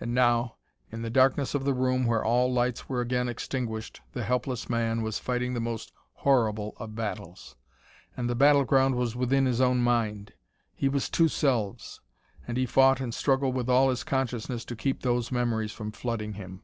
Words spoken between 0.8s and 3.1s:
in the darkness of the room where all lights were